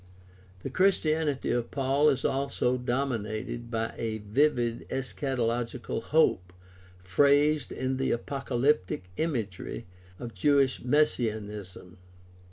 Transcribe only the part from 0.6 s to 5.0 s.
The Christianity of Paul is also dominated by a vivid